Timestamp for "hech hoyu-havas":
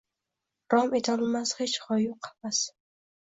1.59-2.65